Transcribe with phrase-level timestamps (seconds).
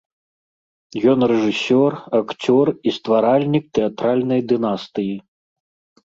[1.11, 5.13] Ён рэжысёр, акцёр і стваральнік тэатральнай дынастыі.